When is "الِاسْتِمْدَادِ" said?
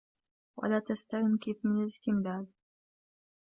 1.83-2.47